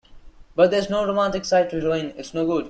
But 0.55 0.71
there's 0.71 0.89
no 0.89 1.05
romantic 1.05 1.45
side 1.45 1.69
to 1.69 1.79
heroin- 1.79 2.13
it's 2.17 2.33
no 2.33 2.43
good. 2.43 2.59